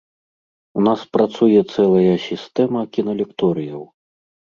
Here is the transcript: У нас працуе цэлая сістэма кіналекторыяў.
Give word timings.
У 0.79 0.85
нас 0.87 0.99
працуе 1.17 1.61
цэлая 1.75 2.17
сістэма 2.27 2.81
кіналекторыяў. 2.99 3.83